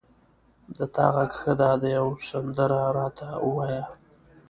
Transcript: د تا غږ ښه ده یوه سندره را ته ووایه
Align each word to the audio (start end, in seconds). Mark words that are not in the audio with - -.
د 0.75 0.79
تا 0.95 1.05
غږ 1.15 1.31
ښه 1.39 1.53
ده 1.59 1.69
یوه 1.97 2.13
سندره 2.29 2.81
را 2.97 3.07
ته 3.17 3.27
ووایه 3.45 3.85